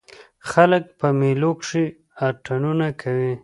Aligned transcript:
خلک 0.49 0.83
په 0.99 1.07
مېلو 1.19 1.51
کښي 1.59 1.85
اتڼونه 2.27 2.87
کوي. 3.01 3.33